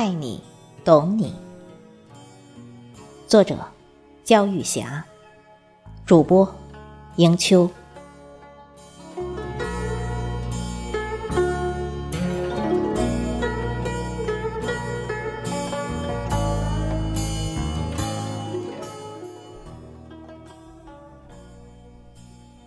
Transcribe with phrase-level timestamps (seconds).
[0.00, 0.42] 爱你
[0.82, 1.34] 懂你。
[3.26, 3.54] 作者：
[4.24, 5.04] 焦玉霞，
[6.06, 6.50] 主播：
[7.16, 7.68] 迎秋。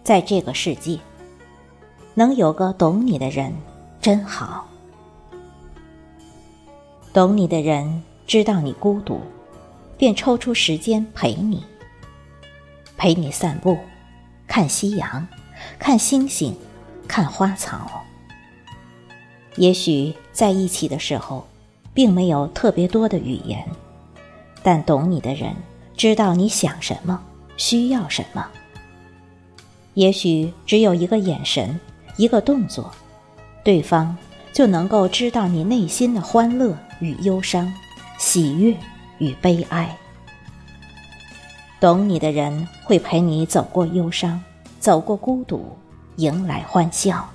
[0.03, 0.99] 在这个世界，
[2.13, 3.51] 能有个懂你的人
[3.99, 4.67] 真好。
[7.13, 9.21] 懂你的人知道你孤独，
[9.99, 11.63] 便抽出时间陪你，
[12.97, 13.77] 陪你散步，
[14.47, 15.27] 看夕阳，
[15.77, 16.57] 看星星，
[17.07, 18.01] 看花草。
[19.57, 21.45] 也许在一起的时候，
[21.93, 23.63] 并没有特别多的语言，
[24.63, 25.53] 但懂你的人
[25.95, 27.21] 知道你想什么，
[27.57, 28.43] 需要什么。
[29.93, 31.79] 也许只有一个眼神，
[32.17, 32.91] 一个动作，
[33.63, 34.17] 对方
[34.51, 37.71] 就能够知道你内心的欢乐与忧伤，
[38.17, 38.73] 喜悦
[39.17, 39.95] 与悲哀。
[41.81, 44.41] 懂你的人会陪你走过忧伤，
[44.79, 45.77] 走过孤独，
[46.15, 47.29] 迎来欢笑。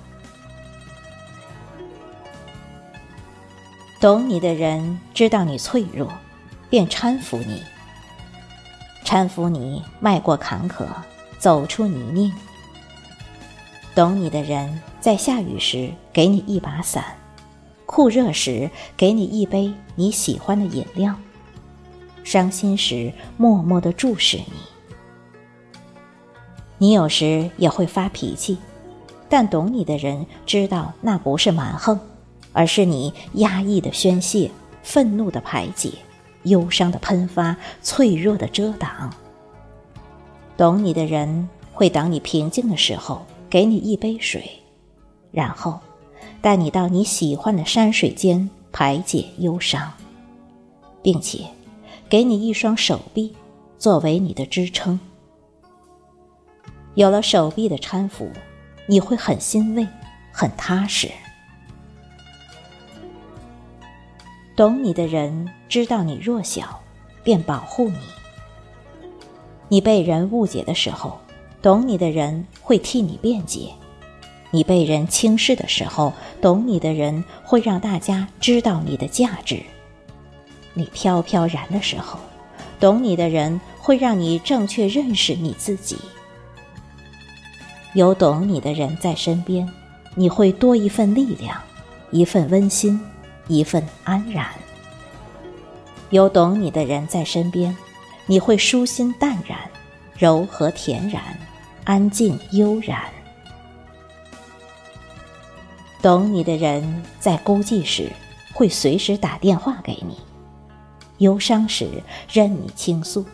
[4.01, 6.11] 懂你的人知道你脆弱，
[6.67, 7.61] 便搀扶你，
[9.05, 10.87] 搀扶你迈过坎坷，
[11.37, 12.33] 走出泥泞。
[13.93, 17.03] 懂你的人，在下雨时给你一把伞，
[17.91, 21.15] 酷热时给你一杯你喜欢的饮料，
[22.23, 24.53] 伤心时默默的注视你。
[26.77, 28.59] 你有时也会发脾气，
[29.27, 31.99] 但懂你的人知道那不是蛮横，
[32.53, 34.51] 而是你压抑的宣泄、
[34.83, 35.91] 愤怒的排解、
[36.43, 39.11] 忧伤的喷发、脆弱的遮挡。
[40.55, 43.25] 懂你的人会等你平静的时候。
[43.49, 44.47] 给你一杯水，
[45.31, 45.79] 然后
[46.41, 49.91] 带你到你喜欢的山水间排解忧伤，
[51.01, 51.45] 并且
[52.09, 53.35] 给你一双手臂
[53.77, 54.99] 作为你的支撑。
[56.95, 58.29] 有了手臂的搀扶，
[58.87, 59.87] 你会很欣慰，
[60.31, 61.09] 很踏实。
[64.55, 66.81] 懂你的人知道你弱小，
[67.23, 67.97] 便保护你。
[69.67, 71.19] 你被人误解的时候。
[71.61, 73.73] 懂你的人会替你辩解，
[74.51, 79.57] 你被人轻视的时候，懂你的人会让大家知道你的价值；
[80.73, 82.19] 你飘飘然的时候，
[82.79, 85.97] 懂你的人会让你正确认识你自己。
[87.93, 89.67] 有懂你的人在身边，
[90.15, 91.59] 你会多一份力量，
[92.11, 92.99] 一份温馨，
[93.47, 94.47] 一份安然。
[96.09, 97.75] 有懂你的人在身边，
[98.25, 99.57] 你会舒心淡然，
[100.17, 101.21] 柔和恬然。
[101.85, 103.01] 安静悠然，
[106.01, 108.09] 懂你的人在孤寂时
[108.53, 110.17] 会随时打电话给你，
[111.17, 112.01] 忧伤时
[112.31, 113.25] 任你倾诉，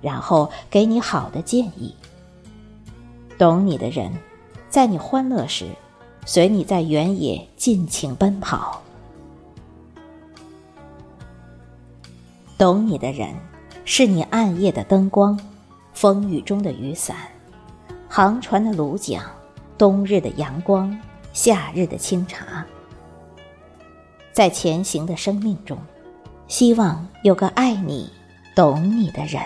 [0.00, 1.94] 然后给你好的建议。
[3.36, 4.10] 懂你的人，
[4.70, 5.66] 在你欢乐时，
[6.24, 8.80] 随你在原野尽情奔跑。
[12.56, 13.34] 懂你的人，
[13.84, 15.38] 是你暗夜的灯光，
[15.92, 17.16] 风雨中的雨伞。
[18.08, 19.22] 航船的橹桨，
[19.76, 20.98] 冬日的阳光，
[21.32, 22.66] 夏日的清茶，
[24.32, 25.78] 在前行的生命中，
[26.48, 28.10] 希望有个爱你、
[28.54, 29.40] 懂你的人。